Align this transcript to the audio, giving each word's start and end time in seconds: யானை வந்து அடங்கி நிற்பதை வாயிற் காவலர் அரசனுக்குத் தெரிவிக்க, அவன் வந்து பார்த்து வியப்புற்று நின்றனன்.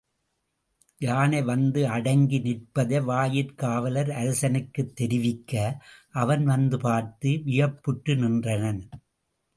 யானை 0.97 1.41
வந்து 1.41 1.87
அடங்கி 1.87 2.39
நிற்பதை 2.39 2.99
வாயிற் 3.01 3.55
காவலர் 3.55 4.09
அரசனுக்குத் 4.09 4.95
தெரிவிக்க, 4.95 5.83
அவன் 6.11 6.43
வந்து 6.43 6.79
பார்த்து 6.79 7.41
வியப்புற்று 7.45 8.15
நின்றனன். 8.15 8.83